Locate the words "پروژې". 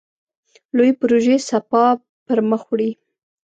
0.99-1.35